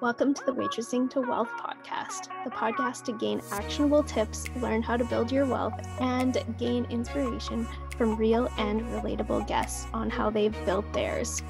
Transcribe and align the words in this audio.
Welcome 0.00 0.32
to 0.34 0.44
the 0.46 0.52
Waitressing 0.52 1.10
to 1.10 1.20
Wealth 1.20 1.50
podcast, 1.58 2.28
the 2.44 2.50
podcast 2.50 3.02
to 3.06 3.12
gain 3.12 3.42
actionable 3.50 4.04
tips, 4.04 4.44
learn 4.58 4.80
how 4.80 4.96
to 4.96 5.04
build 5.04 5.32
your 5.32 5.44
wealth, 5.44 5.74
and 5.98 6.38
gain 6.56 6.84
inspiration 6.84 7.66
from 7.96 8.14
real 8.14 8.48
and 8.58 8.82
relatable 8.82 9.48
guests 9.48 9.88
on 9.92 10.08
how 10.08 10.30
they've 10.30 10.54
built 10.64 10.92
theirs. 10.92 11.42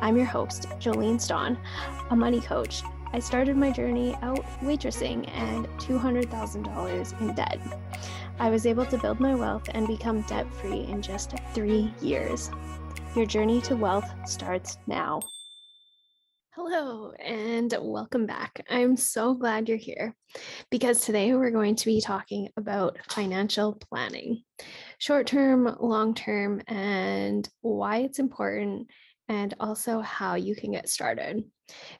I'm 0.00 0.16
your 0.16 0.26
host, 0.26 0.68
Jolene 0.78 1.20
Stawn, 1.20 1.58
a 2.10 2.14
money 2.14 2.40
coach. 2.40 2.84
I 3.12 3.18
started 3.18 3.56
my 3.56 3.72
journey 3.72 4.14
out 4.22 4.44
waitressing 4.60 5.28
and 5.36 5.66
$200,000 5.80 7.20
in 7.20 7.34
debt. 7.34 7.58
I 8.38 8.48
was 8.48 8.64
able 8.64 8.86
to 8.86 8.98
build 8.98 9.18
my 9.18 9.34
wealth 9.34 9.68
and 9.74 9.88
become 9.88 10.20
debt 10.22 10.46
free 10.54 10.84
in 10.84 11.02
just 11.02 11.34
three 11.52 11.92
years. 12.00 12.48
Your 13.16 13.26
journey 13.26 13.60
to 13.62 13.74
wealth 13.74 14.08
starts 14.24 14.78
now. 14.86 15.20
Hello, 16.54 17.12
and 17.12 17.74
welcome 17.80 18.26
back. 18.26 18.62
I'm 18.68 18.94
so 18.98 19.32
glad 19.32 19.70
you're 19.70 19.78
here 19.78 20.14
because 20.70 21.00
today 21.00 21.32
we're 21.32 21.50
going 21.50 21.76
to 21.76 21.86
be 21.86 22.02
talking 22.02 22.50
about 22.58 22.98
financial 23.08 23.72
planning 23.72 24.42
short 24.98 25.26
term, 25.26 25.74
long 25.80 26.12
term, 26.12 26.60
and 26.66 27.48
why 27.62 28.00
it's 28.00 28.18
important, 28.18 28.88
and 29.30 29.54
also 29.60 30.00
how 30.00 30.34
you 30.34 30.54
can 30.54 30.72
get 30.72 30.90
started. 30.90 31.42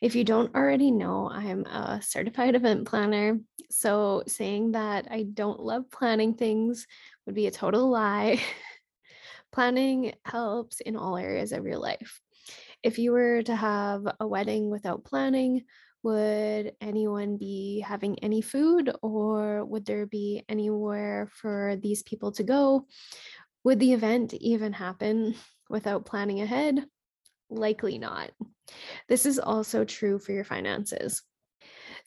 If 0.03 0.15
you 0.15 0.23
don't 0.23 0.55
already 0.55 0.91
know, 0.91 1.31
I'm 1.33 1.65
a 1.65 2.03
certified 2.03 2.55
event 2.55 2.87
planner. 2.87 3.39
So 3.71 4.23
saying 4.27 4.73
that 4.73 5.09
I 5.11 5.23
don't 5.23 5.61
love 5.61 5.91
planning 5.91 6.35
things 6.35 6.87
would 7.25 7.35
be 7.35 7.47
a 7.47 7.51
total 7.51 7.89
lie. 7.89 8.39
planning 9.51 10.13
helps 10.27 10.81
in 10.81 10.97
all 10.97 11.17
areas 11.17 11.53
of 11.53 11.65
your 11.65 11.79
life 11.79 12.21
if 12.83 12.99
you 12.99 13.13
were 13.13 13.43
to 13.43 13.55
have 13.55 14.07
a 14.21 14.27
wedding 14.27 14.71
without 14.71 15.05
planning, 15.05 15.65
would 16.03 16.73
anyone 16.81 17.37
be 17.37 17.81
having 17.81 18.19
any 18.19 18.41
food 18.41 18.91
or 19.03 19.65
would 19.65 19.87
there 19.87 20.07
be 20.07 20.43
anywhere 20.49 21.29
for 21.33 21.77
these 21.81 22.03
people 22.03 22.33
to 22.33 22.43
go? 22.43 22.87
Would 23.65 23.79
the 23.79 23.93
event 23.93 24.35
even 24.35 24.73
happen 24.73 25.35
without 25.71 26.05
planning 26.05 26.41
ahead? 26.41 26.85
Likely 27.51 27.99
not. 27.99 28.31
This 29.09 29.27
is 29.27 29.39
also 29.39 29.85
true 29.85 30.19
for 30.19 30.33
your 30.33 30.45
finances. 30.45 31.23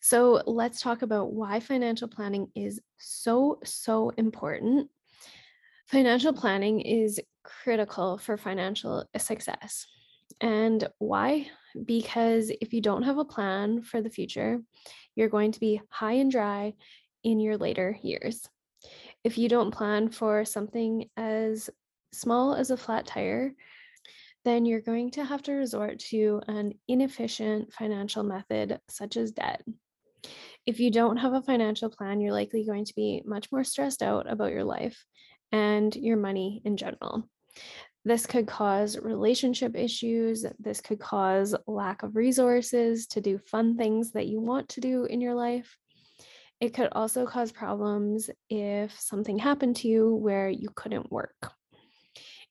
So 0.01 0.41
let's 0.45 0.81
talk 0.81 1.01
about 1.01 1.33
why 1.33 1.59
financial 1.59 2.07
planning 2.07 2.47
is 2.55 2.81
so, 2.97 3.59
so 3.63 4.11
important. 4.17 4.89
Financial 5.87 6.33
planning 6.33 6.81
is 6.81 7.19
critical 7.43 8.17
for 8.17 8.37
financial 8.37 9.05
success. 9.17 9.85
And 10.41 10.87
why? 10.99 11.47
Because 11.85 12.51
if 12.61 12.73
you 12.73 12.81
don't 12.81 13.03
have 13.03 13.17
a 13.17 13.25
plan 13.25 13.81
for 13.81 14.01
the 14.01 14.09
future, 14.09 14.61
you're 15.15 15.29
going 15.29 15.51
to 15.53 15.59
be 15.59 15.81
high 15.89 16.13
and 16.13 16.31
dry 16.31 16.73
in 17.23 17.39
your 17.39 17.57
later 17.57 17.97
years. 18.01 18.47
If 19.23 19.37
you 19.37 19.49
don't 19.49 19.73
plan 19.73 20.09
for 20.09 20.45
something 20.45 21.09
as 21.17 21.69
small 22.13 22.53
as 22.53 22.69
a 22.69 22.77
flat 22.77 23.05
tire, 23.05 23.53
then 24.43 24.65
you're 24.65 24.81
going 24.81 25.11
to 25.11 25.25
have 25.25 25.41
to 25.43 25.53
resort 25.53 25.99
to 25.99 26.41
an 26.47 26.73
inefficient 26.87 27.73
financial 27.73 28.23
method 28.23 28.79
such 28.89 29.17
as 29.17 29.31
debt. 29.31 29.63
If 30.65 30.79
you 30.79 30.91
don't 30.91 31.17
have 31.17 31.33
a 31.33 31.41
financial 31.41 31.89
plan, 31.89 32.21
you're 32.21 32.31
likely 32.31 32.63
going 32.63 32.85
to 32.85 32.95
be 32.95 33.23
much 33.25 33.51
more 33.51 33.63
stressed 33.63 34.03
out 34.03 34.31
about 34.31 34.51
your 34.51 34.63
life 34.63 35.03
and 35.51 35.95
your 35.95 36.17
money 36.17 36.61
in 36.63 36.77
general. 36.77 37.27
This 38.05 38.27
could 38.27 38.45
cause 38.45 38.99
relationship 38.99 39.75
issues. 39.75 40.45
This 40.59 40.79
could 40.79 40.99
cause 40.99 41.55
lack 41.65 42.03
of 42.03 42.15
resources 42.15 43.07
to 43.07 43.19
do 43.19 43.39
fun 43.39 43.77
things 43.77 44.11
that 44.11 44.27
you 44.27 44.39
want 44.39 44.69
to 44.69 44.81
do 44.81 45.05
in 45.05 45.21
your 45.21 45.33
life. 45.33 45.75
It 46.61 46.75
could 46.75 46.89
also 46.91 47.25
cause 47.25 47.51
problems 47.51 48.29
if 48.47 48.97
something 48.99 49.39
happened 49.39 49.77
to 49.77 49.87
you 49.87 50.15
where 50.15 50.47
you 50.49 50.69
couldn't 50.75 51.11
work. 51.11 51.51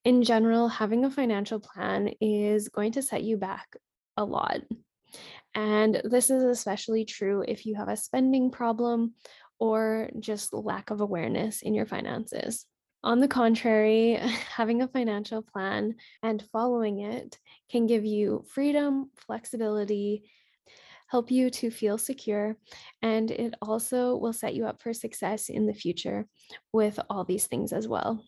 In 0.04 0.24
general, 0.24 0.68
having 0.68 1.04
a 1.04 1.10
financial 1.10 1.60
plan 1.60 2.10
is 2.20 2.68
going 2.68 2.92
to 2.92 3.02
set 3.02 3.22
you 3.22 3.36
back 3.36 3.76
a 4.16 4.24
lot. 4.24 4.60
And 5.54 6.02
this 6.04 6.30
is 6.30 6.42
especially 6.42 7.04
true 7.04 7.44
if 7.46 7.64
you 7.64 7.76
have 7.76 7.88
a 7.88 7.96
spending 7.96 8.50
problem 8.50 9.14
or 9.60 10.10
just 10.18 10.52
lack 10.52 10.90
of 10.90 11.00
awareness 11.00 11.62
in 11.62 11.74
your 11.74 11.86
finances. 11.86 12.66
On 13.04 13.20
the 13.20 13.28
contrary, 13.28 14.14
having 14.56 14.80
a 14.80 14.88
financial 14.88 15.42
plan 15.42 15.96
and 16.22 16.42
following 16.50 17.00
it 17.00 17.38
can 17.70 17.86
give 17.86 18.06
you 18.06 18.46
freedom, 18.48 19.10
flexibility, 19.14 20.24
help 21.08 21.30
you 21.30 21.50
to 21.50 21.70
feel 21.70 21.98
secure, 21.98 22.56
and 23.02 23.30
it 23.30 23.54
also 23.60 24.16
will 24.16 24.32
set 24.32 24.54
you 24.54 24.64
up 24.64 24.80
for 24.80 24.94
success 24.94 25.50
in 25.50 25.66
the 25.66 25.74
future 25.74 26.26
with 26.72 26.98
all 27.10 27.24
these 27.24 27.46
things 27.46 27.74
as 27.74 27.86
well. 27.86 28.24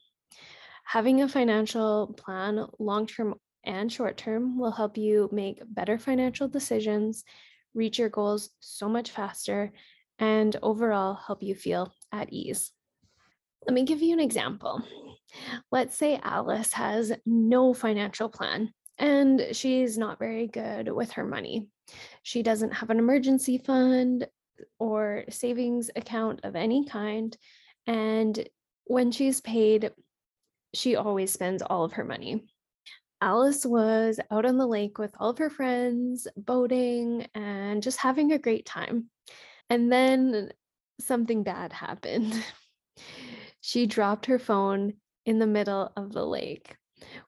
Having 0.85 1.23
a 1.23 1.29
financial 1.29 2.13
plan, 2.15 2.67
long 2.79 3.07
term 3.07 3.37
and 3.65 3.91
short 3.91 4.19
term, 4.19 4.59
will 4.59 4.73
help 4.73 4.99
you 4.99 5.31
make 5.33 5.63
better 5.67 5.99
financial 5.99 6.49
decisions, 6.49 7.25
reach 7.73 7.99
your 7.99 8.11
goals 8.11 8.51
so 8.61 8.91
much 8.91 9.11
faster, 9.11 9.73
and 10.19 10.55
overall 10.63 11.15
help 11.15 11.43
you 11.43 11.55
feel 11.55 11.95
at 12.13 12.31
ease. 12.31 12.76
Let 13.67 13.75
me 13.75 13.85
give 13.85 14.01
you 14.01 14.13
an 14.13 14.21
example. 14.21 14.83
Let's 15.73 15.97
say 15.97 16.21
Alice 16.23 16.73
has 16.75 17.13
no 17.27 17.75
financial 17.75 18.29
plan 18.29 18.73
and 18.99 19.49
she's 19.53 19.99
not 19.99 20.19
very 20.19 20.47
good 20.47 20.91
with 20.91 21.13
her 21.13 21.25
money. 21.25 21.67
She 22.23 22.43
doesn't 22.43 22.73
have 22.73 22.91
an 22.91 22.99
emergency 22.99 23.59
fund 23.59 24.27
or 24.79 25.25
savings 25.29 25.91
account 25.97 26.41
of 26.45 26.57
any 26.57 26.85
kind. 26.85 27.37
And 27.87 28.49
when 28.85 29.11
she's 29.11 29.41
paid, 29.41 29.91
she 30.73 30.97
always 30.97 31.33
spends 31.33 31.63
all 31.63 31.85
of 31.85 31.95
her 31.95 32.05
money. 32.05 32.45
Alice 33.21 33.65
was 33.65 34.21
out 34.31 34.47
on 34.47 34.59
the 34.59 34.67
lake 34.67 34.99
with 34.99 35.15
all 35.19 35.31
of 35.31 35.39
her 35.39 35.51
friends, 35.51 36.29
boating, 36.37 37.27
and 37.35 37.83
just 37.83 37.99
having 37.99 38.33
a 38.33 38.39
great 38.39 38.67
time. 38.67 39.11
And 39.71 39.91
then 39.91 40.53
something 41.01 41.43
bad 41.43 41.73
happened. 41.73 42.33
she 43.67 43.85
dropped 43.85 44.27
her 44.27 44.39
phone 44.39 44.93
in 45.25 45.41
the 45.41 45.47
middle 45.47 45.91
of 45.97 46.13
the 46.13 46.25
lake 46.25 46.77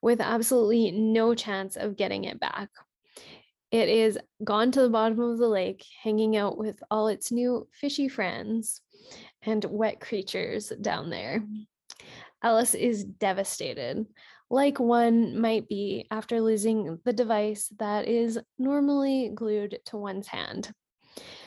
with 0.01 0.21
absolutely 0.21 0.93
no 0.93 1.35
chance 1.35 1.75
of 1.75 1.97
getting 1.97 2.23
it 2.23 2.39
back. 2.39 2.69
It 3.73 3.89
is 3.89 4.21
gone 4.45 4.71
to 4.71 4.83
the 4.83 4.89
bottom 4.89 5.19
of 5.19 5.39
the 5.39 5.49
lake, 5.49 5.85
hanging 6.01 6.37
out 6.37 6.57
with 6.57 6.81
all 6.93 7.09
its 7.09 7.33
new 7.33 7.67
fishy 7.73 8.07
friends 8.07 8.83
and 9.43 9.65
wet 9.65 9.99
creatures 9.99 10.73
down 10.81 11.11
there. 11.11 11.43
Alice 12.41 12.77
is 12.77 13.03
devastated, 13.03 14.07
like 14.49 14.79
one 14.79 15.41
might 15.41 15.69
be 15.69 16.07
after 16.09 16.41
losing 16.41 17.01
the 17.05 17.13
device 17.13 17.69
that 17.81 18.07
is 18.07 18.39
normally 18.61 19.33
glued 19.35 19.81
to 19.87 19.97
one's 19.97 20.29
hand. 20.29 20.73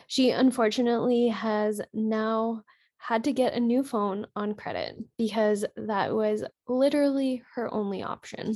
She 0.07 0.31
unfortunately 0.31 1.29
has 1.29 1.79
now 1.93 2.63
had 3.01 3.23
to 3.23 3.33
get 3.33 3.53
a 3.53 3.59
new 3.59 3.83
phone 3.83 4.27
on 4.35 4.53
credit 4.53 4.95
because 5.17 5.65
that 5.75 6.13
was 6.13 6.43
literally 6.67 7.41
her 7.55 7.73
only 7.73 8.03
option. 8.03 8.53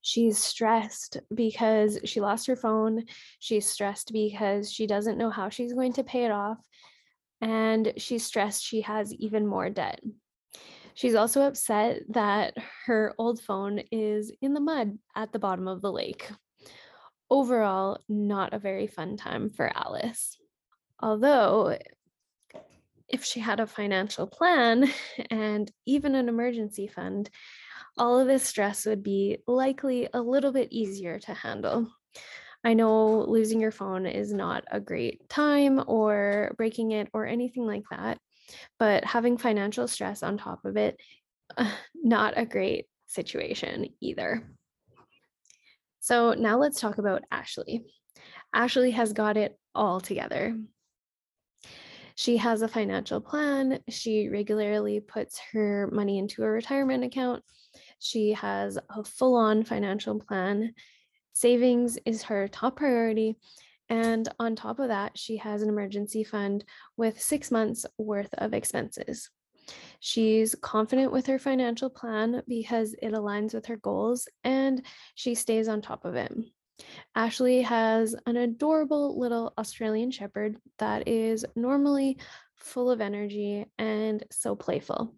She's 0.00 0.38
stressed 0.38 1.18
because 1.32 1.98
she 2.06 2.22
lost 2.22 2.46
her 2.46 2.56
phone. 2.56 3.04
She's 3.38 3.66
stressed 3.66 4.12
because 4.14 4.72
she 4.72 4.86
doesn't 4.86 5.18
know 5.18 5.28
how 5.28 5.50
she's 5.50 5.74
going 5.74 5.92
to 5.94 6.04
pay 6.04 6.24
it 6.24 6.30
off. 6.30 6.58
And 7.42 7.92
she's 7.98 8.24
stressed 8.24 8.64
she 8.64 8.80
has 8.80 9.12
even 9.14 9.46
more 9.46 9.68
debt. 9.68 10.00
She's 10.94 11.14
also 11.14 11.42
upset 11.42 12.00
that 12.10 12.54
her 12.86 13.14
old 13.18 13.42
phone 13.42 13.82
is 13.92 14.32
in 14.40 14.54
the 14.54 14.60
mud 14.60 14.98
at 15.14 15.32
the 15.32 15.38
bottom 15.38 15.68
of 15.68 15.82
the 15.82 15.92
lake. 15.92 16.30
Overall, 17.30 17.98
not 18.08 18.54
a 18.54 18.58
very 18.58 18.86
fun 18.86 19.18
time 19.18 19.50
for 19.50 19.70
Alice. 19.74 20.38
Although 21.00 21.76
if 23.12 23.24
she 23.24 23.38
had 23.38 23.60
a 23.60 23.66
financial 23.66 24.26
plan 24.26 24.90
and 25.30 25.70
even 25.86 26.14
an 26.14 26.28
emergency 26.28 26.88
fund, 26.88 27.30
all 27.98 28.18
of 28.18 28.26
this 28.26 28.42
stress 28.42 28.86
would 28.86 29.02
be 29.02 29.38
likely 29.46 30.08
a 30.12 30.20
little 30.20 30.50
bit 30.50 30.72
easier 30.72 31.18
to 31.20 31.34
handle. 31.34 31.88
I 32.64 32.74
know 32.74 33.22
losing 33.22 33.60
your 33.60 33.72
phone 33.72 34.06
is 34.06 34.32
not 34.32 34.64
a 34.70 34.80
great 34.80 35.28
time 35.28 35.82
or 35.86 36.54
breaking 36.56 36.92
it 36.92 37.08
or 37.12 37.26
anything 37.26 37.66
like 37.66 37.82
that, 37.90 38.18
but 38.78 39.04
having 39.04 39.36
financial 39.36 39.88
stress 39.88 40.22
on 40.22 40.38
top 40.38 40.64
of 40.64 40.76
it, 40.76 40.98
uh, 41.56 41.70
not 41.94 42.34
a 42.36 42.46
great 42.46 42.86
situation 43.06 43.88
either. 44.00 44.48
So 46.00 46.32
now 46.34 46.58
let's 46.58 46.80
talk 46.80 46.98
about 46.98 47.24
Ashley. 47.30 47.84
Ashley 48.54 48.92
has 48.92 49.12
got 49.12 49.36
it 49.36 49.58
all 49.74 50.00
together. 50.00 50.56
She 52.14 52.36
has 52.36 52.62
a 52.62 52.68
financial 52.68 53.20
plan. 53.20 53.80
She 53.88 54.28
regularly 54.28 55.00
puts 55.00 55.40
her 55.52 55.88
money 55.92 56.18
into 56.18 56.42
a 56.42 56.50
retirement 56.50 57.04
account. 57.04 57.42
She 57.98 58.32
has 58.32 58.78
a 58.90 59.04
full 59.04 59.36
on 59.36 59.64
financial 59.64 60.18
plan. 60.18 60.74
Savings 61.32 61.98
is 62.04 62.24
her 62.24 62.48
top 62.48 62.76
priority. 62.76 63.36
And 63.88 64.28
on 64.38 64.56
top 64.56 64.78
of 64.78 64.88
that, 64.88 65.18
she 65.18 65.36
has 65.38 65.62
an 65.62 65.68
emergency 65.68 66.24
fund 66.24 66.64
with 66.96 67.20
six 67.20 67.50
months 67.50 67.84
worth 67.98 68.32
of 68.34 68.54
expenses. 68.54 69.30
She's 70.00 70.54
confident 70.54 71.12
with 71.12 71.26
her 71.26 71.38
financial 71.38 71.90
plan 71.90 72.42
because 72.48 72.94
it 72.94 73.12
aligns 73.12 73.54
with 73.54 73.66
her 73.66 73.76
goals 73.76 74.28
and 74.44 74.84
she 75.14 75.34
stays 75.34 75.68
on 75.68 75.80
top 75.80 76.04
of 76.04 76.16
it. 76.16 76.32
Ashley 77.14 77.62
has 77.62 78.14
an 78.26 78.36
adorable 78.36 79.18
little 79.18 79.52
Australian 79.58 80.10
Shepherd 80.10 80.56
that 80.78 81.08
is 81.08 81.44
normally 81.54 82.18
full 82.56 82.90
of 82.90 83.00
energy 83.00 83.66
and 83.78 84.24
so 84.30 84.54
playful. 84.54 85.14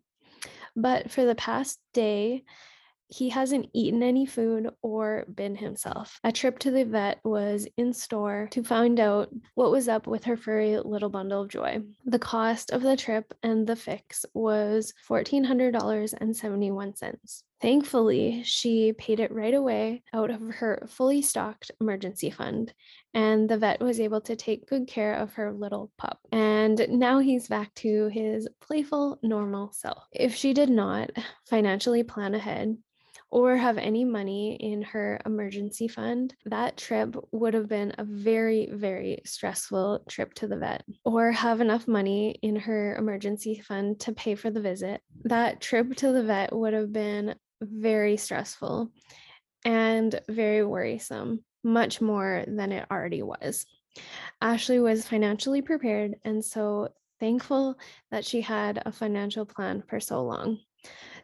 But 0.76 1.10
for 1.10 1.24
the 1.24 1.34
past 1.34 1.78
day, 1.92 2.44
he 3.08 3.28
hasn't 3.28 3.68
eaten 3.72 4.02
any 4.02 4.26
food 4.26 4.70
or 4.82 5.24
been 5.32 5.56
himself. 5.56 6.18
A 6.24 6.32
trip 6.32 6.58
to 6.60 6.70
the 6.70 6.84
vet 6.84 7.20
was 7.22 7.68
in 7.76 7.92
store 7.92 8.48
to 8.52 8.64
find 8.64 8.98
out 8.98 9.28
what 9.54 9.70
was 9.70 9.88
up 9.88 10.06
with 10.06 10.24
her 10.24 10.36
furry 10.36 10.78
little 10.78 11.10
bundle 11.10 11.42
of 11.42 11.48
joy. 11.48 11.80
The 12.06 12.18
cost 12.18 12.72
of 12.72 12.82
the 12.82 12.96
trip 12.96 13.34
and 13.42 13.66
the 13.66 13.76
fix 13.76 14.24
was 14.34 14.92
$1,400.71. 15.08 17.42
Thankfully, 17.64 18.42
she 18.44 18.92
paid 18.92 19.20
it 19.20 19.32
right 19.32 19.54
away 19.54 20.02
out 20.12 20.28
of 20.28 20.42
her 20.56 20.86
fully 20.86 21.22
stocked 21.22 21.70
emergency 21.80 22.28
fund, 22.28 22.74
and 23.14 23.48
the 23.48 23.56
vet 23.56 23.80
was 23.80 24.00
able 24.00 24.20
to 24.20 24.36
take 24.36 24.68
good 24.68 24.86
care 24.86 25.14
of 25.14 25.32
her 25.32 25.50
little 25.50 25.90
pup. 25.96 26.18
And 26.30 26.86
now 26.90 27.20
he's 27.20 27.48
back 27.48 27.72
to 27.76 28.08
his 28.08 28.46
playful, 28.60 29.18
normal 29.22 29.72
self. 29.72 30.04
If 30.12 30.34
she 30.34 30.52
did 30.52 30.68
not 30.68 31.08
financially 31.48 32.02
plan 32.02 32.34
ahead, 32.34 32.76
or 33.30 33.56
have 33.56 33.78
any 33.78 34.04
money 34.04 34.56
in 34.60 34.82
her 34.82 35.18
emergency 35.24 35.88
fund, 35.88 36.34
that 36.44 36.76
trip 36.76 37.16
would 37.32 37.54
have 37.54 37.68
been 37.68 37.94
a 37.96 38.04
very, 38.04 38.68
very 38.72 39.22
stressful 39.24 40.04
trip 40.06 40.34
to 40.34 40.46
the 40.46 40.58
vet, 40.58 40.84
or 41.04 41.32
have 41.32 41.62
enough 41.62 41.88
money 41.88 42.38
in 42.42 42.56
her 42.56 42.94
emergency 42.96 43.58
fund 43.58 43.98
to 44.00 44.12
pay 44.12 44.34
for 44.34 44.50
the 44.50 44.60
visit. 44.60 45.00
That 45.24 45.62
trip 45.62 45.96
to 45.96 46.12
the 46.12 46.22
vet 46.22 46.54
would 46.54 46.74
have 46.74 46.92
been 46.92 47.34
very 47.60 48.16
stressful 48.16 48.90
and 49.64 50.20
very 50.28 50.64
worrisome, 50.64 51.44
much 51.62 52.00
more 52.00 52.44
than 52.46 52.72
it 52.72 52.86
already 52.90 53.22
was. 53.22 53.66
Ashley 54.40 54.80
was 54.80 55.06
financially 55.06 55.62
prepared 55.62 56.16
and 56.24 56.44
so 56.44 56.88
thankful 57.20 57.78
that 58.10 58.24
she 58.24 58.40
had 58.40 58.82
a 58.84 58.92
financial 58.92 59.46
plan 59.46 59.82
for 59.88 60.00
so 60.00 60.24
long. 60.24 60.58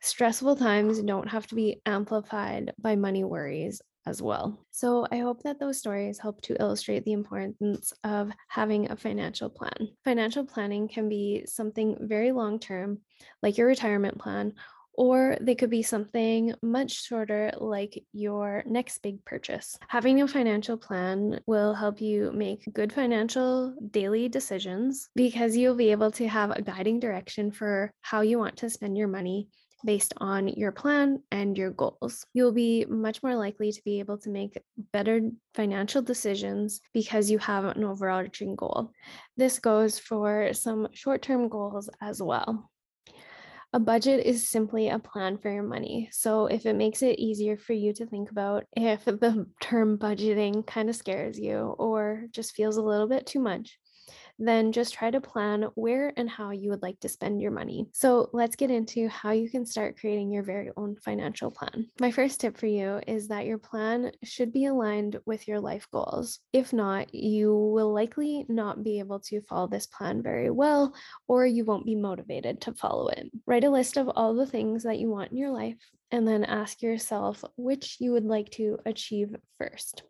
Stressful 0.01 0.57
times 0.57 1.03
don't 1.03 1.29
have 1.29 1.47
to 1.49 1.55
be 1.55 1.83
amplified 1.85 2.73
by 2.79 2.97
money 2.97 3.25
worries 3.25 3.83
as 4.07 4.23
well. 4.23 4.59
So 4.71 5.07
I 5.13 5.19
hope 5.19 5.43
that 5.43 5.61
those 5.61 5.79
stories 5.79 6.19
help 6.19 6.41
to 6.43 6.57
illustrate 6.59 7.05
the 7.05 7.13
importance 7.13 7.93
of 8.03 8.31
having 8.49 8.91
a 8.91 8.97
financial 8.97 9.51
plan. 9.51 9.89
Financial 10.05 10.45
planning 10.45 10.89
can 10.89 11.09
be 11.09 11.45
something 11.47 11.99
very 12.01 12.33
long 12.33 12.59
term, 12.59 13.01
like 13.43 13.59
your 13.59 13.67
retirement 13.67 14.19
plan, 14.19 14.55
or 15.01 15.35
they 15.41 15.55
could 15.55 15.71
be 15.71 15.83
something 15.83 16.53
much 16.63 17.07
shorter, 17.07 17.51
like 17.57 18.05
your 18.13 18.63
next 18.67 18.99
big 18.99 19.25
purchase. 19.25 19.79
Having 19.89 20.21
a 20.21 20.29
financial 20.29 20.77
plan 20.77 21.41
will 21.47 21.73
help 21.73 22.03
you 22.03 22.31
make 22.35 22.71
good 22.75 22.93
financial 22.93 23.75
daily 23.93 24.29
decisions 24.29 25.09
because 25.17 25.57
you'll 25.57 25.75
be 25.75 25.91
able 25.91 26.11
to 26.11 26.29
have 26.29 26.51
a 26.51 26.61
guiding 26.61 27.01
direction 27.01 27.51
for 27.51 27.91
how 28.03 28.21
you 28.21 28.39
want 28.39 28.59
to 28.59 28.69
spend 28.69 28.99
your 28.99 29.09
money 29.09 29.49
based 29.87 30.13
on 30.19 30.49
your 30.49 30.71
plan 30.71 31.23
and 31.31 31.57
your 31.57 31.71
goals. 31.71 32.27
You'll 32.35 32.53
be 32.53 32.85
much 32.85 33.23
more 33.23 33.37
likely 33.37 33.73
to 33.73 33.83
be 33.83 34.01
able 34.01 34.19
to 34.19 34.29
make 34.29 34.61
better 34.93 35.31
financial 35.55 36.03
decisions 36.03 36.83
because 36.93 37.31
you 37.31 37.39
have 37.39 37.65
an 37.65 37.85
overarching 37.85 38.55
goal. 38.55 38.93
This 39.39 39.61
goes 39.61 39.99
for 39.99 40.53
some 40.53 40.89
short 40.93 41.23
term 41.23 41.49
goals 41.49 41.89
as 42.03 42.21
well. 42.21 42.71
A 43.73 43.79
budget 43.79 44.27
is 44.27 44.49
simply 44.49 44.89
a 44.89 44.99
plan 44.99 45.39
for 45.39 45.51
your 45.51 45.63
money. 45.63 46.09
So, 46.13 46.47
if 46.47 46.67
it 46.67 46.75
makes 46.75 47.03
it 47.03 47.19
easier 47.21 47.57
for 47.57 47.73
you 47.73 47.93
to 47.95 48.07
think 48.07 48.31
about 48.31 48.65
if 48.77 49.05
the 49.05 49.47
term 49.61 49.97
budgeting 49.97 50.67
kind 50.67 50.89
of 50.89 50.97
scares 50.97 51.39
you 51.39 51.75
or 51.79 52.27
just 52.33 52.55
feels 52.55 52.77
a 52.77 52.83
little 52.83 53.07
bit 53.07 53.27
too 53.27 53.41
much, 53.41 53.79
then 54.41 54.73
just 54.73 54.95
try 54.95 55.11
to 55.11 55.21
plan 55.21 55.67
where 55.75 56.13
and 56.17 56.29
how 56.29 56.51
you 56.51 56.71
would 56.71 56.83
like 56.83 56.99
to 57.01 57.09
spend 57.09 57.41
your 57.43 57.51
money. 57.51 57.87
So 57.93 58.31
let's 58.33 58.57
get 58.57 58.71
into 58.71 59.09
how 59.09 59.33
you 59.33 59.51
can 59.51 59.67
start 59.67 60.01
creating 60.01 60.33
your 60.33 60.43
very 60.43 60.71
own 60.77 60.97
financial 60.97 61.51
plan. 61.51 61.87
My 62.01 62.11
first 62.11 62.41
tip 62.41 62.57
for 62.57 62.67
you 62.67 63.01
is 63.07 63.29
that 63.29 63.45
your 63.45 63.59
plan 63.59 64.13
should 64.25 64.53
be 64.53 64.65
aligned 64.65 65.21
with 65.27 65.47
your 65.47 65.61
life 65.61 65.87
goals. 65.93 66.41
If 66.53 66.73
not, 66.73 67.15
you 67.15 67.55
will 67.55 67.93
likely 67.93 68.47
not 68.49 68.83
be 68.83 68.99
able 68.99 69.21
to 69.21 69.43
follow 69.43 69.69
this 69.69 69.87
plan 69.87 70.23
very 70.23 70.51
well, 70.51 70.95
or 71.29 71.45
you 71.47 71.65
won't 71.65 71.87
be 71.87 71.95
motivated 71.95 72.63
to 72.63 72.73
follow 72.73 73.09
it. 73.09 73.31
Write 73.47 73.65
a 73.65 73.71
list 73.71 73.99
of 73.99 74.09
all 74.09 74.35
the 74.35 74.47
things 74.47 74.85
that 74.85 74.99
you 74.99 75.11
want 75.11 75.33
in 75.33 75.37
your 75.37 75.51
life 75.51 75.77
and 76.11 76.27
then 76.27 76.45
ask 76.45 76.83
yourself 76.83 77.45
which 77.57 77.99
you 78.01 78.13
would 78.13 78.25
like 78.25 78.51
to 78.51 78.79
achieve 78.87 79.37
first. 79.59 80.03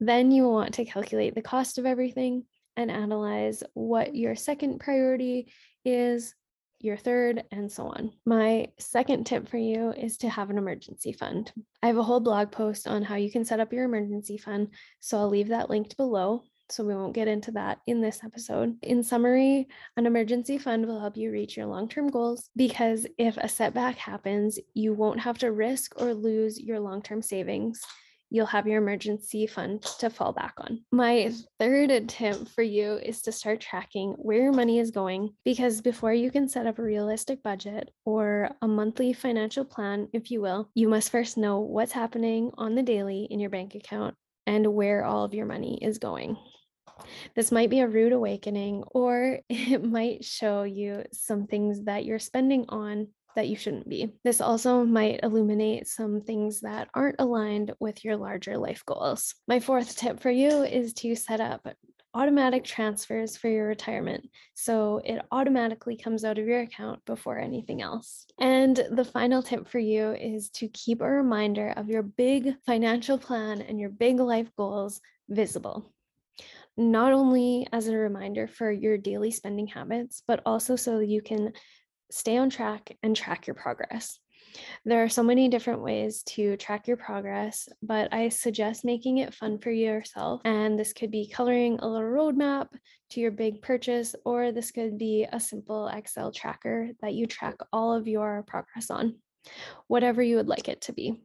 Then 0.00 0.30
you 0.30 0.42
will 0.42 0.52
want 0.52 0.74
to 0.74 0.84
calculate 0.84 1.34
the 1.34 1.42
cost 1.42 1.78
of 1.78 1.86
everything 1.86 2.44
and 2.76 2.90
analyze 2.90 3.62
what 3.74 4.14
your 4.14 4.34
second 4.34 4.80
priority 4.80 5.52
is, 5.84 6.34
your 6.80 6.96
third, 6.96 7.44
and 7.50 7.70
so 7.70 7.86
on. 7.86 8.12
My 8.24 8.68
second 8.78 9.24
tip 9.24 9.48
for 9.48 9.56
you 9.56 9.92
is 9.92 10.18
to 10.18 10.28
have 10.28 10.50
an 10.50 10.58
emergency 10.58 11.12
fund. 11.12 11.52
I 11.82 11.86
have 11.86 11.96
a 11.96 12.02
whole 12.02 12.20
blog 12.20 12.52
post 12.52 12.86
on 12.86 13.02
how 13.02 13.16
you 13.16 13.30
can 13.30 13.44
set 13.44 13.60
up 13.60 13.72
your 13.72 13.84
emergency 13.84 14.36
fund, 14.36 14.68
so 15.00 15.18
I'll 15.18 15.28
leave 15.28 15.48
that 15.48 15.70
linked 15.70 15.96
below. 15.96 16.42
So, 16.68 16.82
we 16.82 16.96
won't 16.96 17.14
get 17.14 17.28
into 17.28 17.52
that 17.52 17.78
in 17.86 18.00
this 18.00 18.24
episode. 18.24 18.76
In 18.82 19.04
summary, 19.04 19.68
an 19.96 20.04
emergency 20.04 20.58
fund 20.58 20.84
will 20.84 20.98
help 20.98 21.16
you 21.16 21.30
reach 21.30 21.56
your 21.56 21.66
long 21.66 21.88
term 21.88 22.08
goals 22.08 22.50
because 22.56 23.06
if 23.18 23.36
a 23.36 23.48
setback 23.48 23.96
happens, 23.96 24.58
you 24.74 24.92
won't 24.92 25.20
have 25.20 25.38
to 25.38 25.52
risk 25.52 25.94
or 25.96 26.12
lose 26.12 26.60
your 26.60 26.80
long 26.80 27.02
term 27.02 27.22
savings 27.22 27.80
you'll 28.30 28.46
have 28.46 28.66
your 28.66 28.82
emergency 28.82 29.46
fund 29.46 29.82
to 30.00 30.10
fall 30.10 30.32
back 30.32 30.54
on. 30.58 30.84
My 30.92 31.32
third 31.58 32.08
tip 32.08 32.48
for 32.48 32.62
you 32.62 32.94
is 32.94 33.22
to 33.22 33.32
start 33.32 33.60
tracking 33.60 34.14
where 34.18 34.42
your 34.42 34.52
money 34.52 34.78
is 34.78 34.90
going 34.90 35.30
because 35.44 35.80
before 35.80 36.12
you 36.12 36.30
can 36.30 36.48
set 36.48 36.66
up 36.66 36.78
a 36.78 36.82
realistic 36.82 37.42
budget 37.42 37.90
or 38.04 38.50
a 38.62 38.68
monthly 38.68 39.12
financial 39.12 39.64
plan, 39.64 40.08
if 40.12 40.30
you 40.30 40.40
will, 40.40 40.68
you 40.74 40.88
must 40.88 41.10
first 41.10 41.36
know 41.36 41.60
what's 41.60 41.92
happening 41.92 42.50
on 42.58 42.74
the 42.74 42.82
daily 42.82 43.26
in 43.30 43.40
your 43.40 43.50
bank 43.50 43.74
account 43.74 44.14
and 44.46 44.66
where 44.66 45.04
all 45.04 45.24
of 45.24 45.34
your 45.34 45.46
money 45.46 45.78
is 45.82 45.98
going. 45.98 46.36
This 47.34 47.52
might 47.52 47.70
be 47.70 47.80
a 47.80 47.88
rude 47.88 48.12
awakening, 48.12 48.84
or 48.90 49.40
it 49.48 49.84
might 49.84 50.24
show 50.24 50.62
you 50.62 51.04
some 51.12 51.46
things 51.46 51.84
that 51.84 52.04
you're 52.04 52.18
spending 52.18 52.64
on 52.68 53.08
that 53.36 53.48
you 53.48 53.56
shouldn't 53.56 53.88
be. 53.88 54.10
This 54.24 54.40
also 54.40 54.84
might 54.84 55.20
illuminate 55.22 55.86
some 55.86 56.20
things 56.20 56.60
that 56.62 56.88
aren't 56.92 57.20
aligned 57.20 57.72
with 57.78 58.04
your 58.04 58.16
larger 58.16 58.58
life 58.58 58.82
goals. 58.84 59.34
My 59.46 59.60
fourth 59.60 59.96
tip 59.96 60.20
for 60.20 60.30
you 60.30 60.64
is 60.64 60.92
to 60.94 61.14
set 61.14 61.40
up 61.40 61.66
automatic 62.16 62.64
transfers 62.64 63.36
for 63.36 63.48
your 63.48 63.68
retirement. 63.68 64.26
So 64.54 65.02
it 65.04 65.20
automatically 65.30 65.98
comes 65.98 66.24
out 66.24 66.38
of 66.38 66.46
your 66.46 66.60
account 66.60 67.04
before 67.04 67.38
anything 67.38 67.82
else. 67.82 68.26
And 68.40 68.74
the 68.90 69.04
final 69.04 69.42
tip 69.42 69.68
for 69.68 69.78
you 69.78 70.12
is 70.12 70.48
to 70.50 70.68
keep 70.68 71.02
a 71.02 71.10
reminder 71.10 71.74
of 71.76 71.90
your 71.90 72.02
big 72.02 72.54
financial 72.64 73.18
plan 73.18 73.60
and 73.60 73.78
your 73.78 73.90
big 73.90 74.18
life 74.18 74.50
goals 74.56 75.02
visible. 75.28 75.92
Not 76.78 77.12
only 77.12 77.66
as 77.70 77.88
a 77.88 77.96
reminder 77.96 78.46
for 78.46 78.70
your 78.70 78.96
daily 78.96 79.30
spending 79.30 79.66
habits, 79.66 80.22
but 80.26 80.40
also 80.46 80.74
so 80.74 81.00
you 81.00 81.20
can 81.20 81.52
stay 82.10 82.36
on 82.36 82.50
track 82.50 82.96
and 83.02 83.16
track 83.16 83.46
your 83.46 83.54
progress. 83.54 84.18
There 84.84 85.02
are 85.02 85.08
so 85.08 85.22
many 85.22 85.48
different 85.48 85.82
ways 85.82 86.22
to 86.24 86.56
track 86.56 86.88
your 86.88 86.96
progress, 86.96 87.68
but 87.82 88.12
I 88.12 88.28
suggest 88.28 88.84
making 88.84 89.18
it 89.18 89.34
fun 89.34 89.58
for 89.58 89.70
yourself. 89.70 90.40
And 90.44 90.78
this 90.78 90.92
could 90.92 91.10
be 91.10 91.28
coloring 91.28 91.78
a 91.78 91.88
little 91.88 92.08
roadmap 92.08 92.68
to 93.10 93.20
your 93.20 93.30
big 93.30 93.62
purchase, 93.62 94.14
or 94.24 94.52
this 94.52 94.70
could 94.70 94.98
be 94.98 95.26
a 95.30 95.40
simple 95.40 95.88
Excel 95.88 96.32
tracker 96.32 96.90
that 97.02 97.14
you 97.14 97.26
track 97.26 97.56
all 97.72 97.92
of 97.92 98.08
your 98.08 98.44
progress 98.46 98.90
on, 98.90 99.16
whatever 99.88 100.22
you 100.22 100.36
would 100.36 100.48
like 100.48 100.68
it 100.68 100.80
to 100.82 100.92
be. 100.92 101.20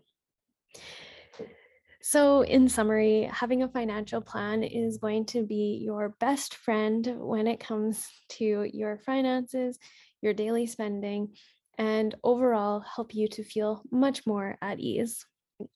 So, 2.03 2.41
in 2.41 2.67
summary, 2.67 3.29
having 3.31 3.61
a 3.61 3.69
financial 3.69 4.21
plan 4.21 4.63
is 4.63 4.97
going 4.97 5.25
to 5.27 5.43
be 5.45 5.79
your 5.83 6.15
best 6.19 6.55
friend 6.55 7.07
when 7.19 7.45
it 7.45 7.59
comes 7.59 8.07
to 8.29 8.67
your 8.73 8.97
finances, 9.05 9.77
your 10.21 10.33
daily 10.33 10.67
spending, 10.67 11.35
and 11.77 12.15
overall 12.23 12.79
help 12.79 13.13
you 13.13 13.27
to 13.29 13.43
feel 13.43 13.81
much 13.91 14.25
more 14.25 14.57
at 14.61 14.79
ease. 14.79 15.25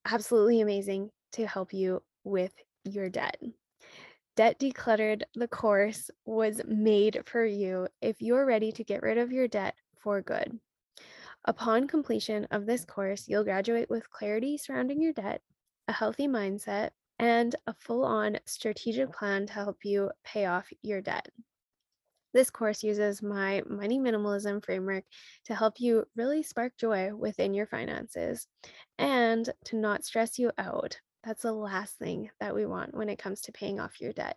Absolutely 0.05 0.61
amazing 0.61 1.09
to 1.33 1.47
help 1.47 1.73
you 1.73 2.01
with 2.23 2.53
your 2.83 3.09
debt. 3.09 3.37
Debt 4.35 4.59
Decluttered, 4.59 5.23
the 5.35 5.47
course, 5.47 6.09
was 6.25 6.61
made 6.67 7.21
for 7.25 7.45
you 7.45 7.87
if 8.01 8.21
you're 8.21 8.45
ready 8.45 8.71
to 8.73 8.83
get 8.83 9.01
rid 9.01 9.17
of 9.17 9.31
your 9.31 9.47
debt 9.47 9.75
for 9.97 10.21
good. 10.21 10.59
Upon 11.45 11.87
completion 11.87 12.45
of 12.51 12.65
this 12.65 12.85
course, 12.85 13.27
you'll 13.27 13.43
graduate 13.43 13.89
with 13.89 14.09
clarity 14.09 14.57
surrounding 14.57 15.01
your 15.01 15.13
debt, 15.13 15.41
a 15.87 15.93
healthy 15.93 16.27
mindset, 16.27 16.89
and 17.17 17.55
a 17.65 17.73
full 17.73 18.03
on 18.03 18.37
strategic 18.45 19.13
plan 19.13 19.45
to 19.47 19.53
help 19.53 19.77
you 19.85 20.11
pay 20.23 20.45
off 20.45 20.67
your 20.81 21.01
debt. 21.01 21.29
This 22.35 22.49
course 22.49 22.83
uses 22.83 23.23
my 23.23 23.63
money 23.65 23.97
minimalism 23.97 24.61
framework 24.61 25.05
to 25.45 25.55
help 25.55 25.79
you 25.79 26.03
really 26.17 26.43
spark 26.43 26.73
joy 26.77 27.15
within 27.15 27.53
your 27.53 27.65
finances 27.65 28.45
and 28.97 29.49
to 29.63 29.77
not 29.77 30.03
stress 30.03 30.37
you 30.37 30.51
out. 30.57 30.99
That's 31.23 31.43
the 31.43 31.53
last 31.53 31.97
thing 31.97 32.29
that 32.41 32.53
we 32.53 32.65
want 32.65 32.93
when 32.93 33.07
it 33.07 33.19
comes 33.19 33.39
to 33.43 33.53
paying 33.53 33.79
off 33.79 34.01
your 34.01 34.11
debt. 34.11 34.35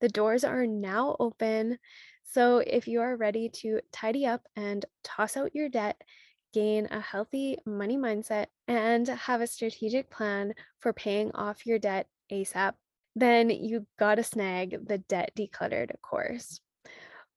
The 0.00 0.08
doors 0.08 0.42
are 0.42 0.66
now 0.66 1.14
open. 1.20 1.78
So 2.24 2.58
if 2.58 2.88
you 2.88 3.00
are 3.00 3.16
ready 3.16 3.48
to 3.60 3.78
tidy 3.92 4.26
up 4.26 4.42
and 4.56 4.84
toss 5.04 5.36
out 5.36 5.54
your 5.54 5.68
debt, 5.68 6.02
gain 6.52 6.88
a 6.90 6.98
healthy 6.98 7.58
money 7.64 7.96
mindset, 7.96 8.46
and 8.66 9.06
have 9.06 9.40
a 9.40 9.46
strategic 9.46 10.10
plan 10.10 10.52
for 10.80 10.92
paying 10.92 11.30
off 11.36 11.64
your 11.64 11.78
debt 11.78 12.08
ASAP, 12.32 12.72
then 13.14 13.50
you 13.50 13.86
gotta 14.00 14.24
snag 14.24 14.88
the 14.88 14.98
Debt 14.98 15.30
Decluttered 15.36 15.92
course. 16.02 16.60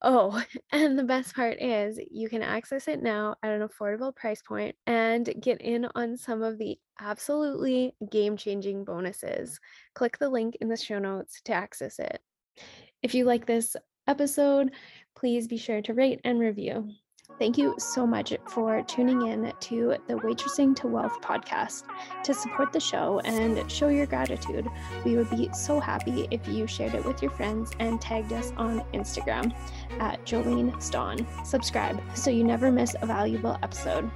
Oh, 0.03 0.43
and 0.71 0.99
the 0.99 1.03
best 1.03 1.33
part 1.33 1.61
is 1.61 1.99
you 2.11 2.29
can 2.29 2.41
access 2.41 2.87
it 2.87 3.01
now 3.01 3.35
at 3.41 3.51
an 3.51 3.67
affordable 3.67 4.15
price 4.15 4.41
point 4.41 4.75
and 4.85 5.33
get 5.39 5.61
in 5.61 5.87
on 5.95 6.17
some 6.17 6.43
of 6.43 6.57
the 6.57 6.77
absolutely 6.99 7.95
game 8.11 8.35
changing 8.37 8.83
bonuses. 8.83 9.59
Click 9.95 10.17
the 10.17 10.29
link 10.29 10.57
in 10.61 10.67
the 10.67 10.77
show 10.77 10.99
notes 10.99 11.41
to 11.45 11.53
access 11.53 11.99
it. 11.99 12.19
If 13.01 13.15
you 13.15 13.25
like 13.25 13.45
this 13.45 13.75
episode, 14.07 14.71
please 15.15 15.47
be 15.47 15.57
sure 15.57 15.81
to 15.81 15.93
rate 15.93 16.19
and 16.23 16.39
review. 16.39 16.89
Thank 17.43 17.57
you 17.57 17.75
so 17.77 18.07
much 18.07 18.33
for 18.47 18.81
tuning 18.83 19.27
in 19.27 19.51
to 19.59 19.97
the 20.07 20.13
Waitressing 20.13 20.77
to 20.77 20.87
Wealth 20.87 21.19
podcast. 21.21 21.83
To 22.23 22.33
support 22.33 22.71
the 22.71 22.79
show 22.79 23.19
and 23.25 23.69
show 23.69 23.89
your 23.89 24.05
gratitude, 24.05 24.65
we 25.03 25.17
would 25.17 25.29
be 25.29 25.49
so 25.51 25.77
happy 25.81 26.25
if 26.31 26.47
you 26.47 26.67
shared 26.67 26.93
it 26.95 27.03
with 27.03 27.21
your 27.21 27.31
friends 27.31 27.73
and 27.79 27.99
tagged 27.99 28.31
us 28.31 28.53
on 28.55 28.79
Instagram 28.93 29.53
at 29.99 30.25
Jolene 30.25 30.81
Stawn. 30.81 31.27
Subscribe 31.43 32.01
so 32.15 32.29
you 32.29 32.45
never 32.45 32.71
miss 32.71 32.95
a 33.01 33.05
valuable 33.05 33.59
episode. 33.61 34.09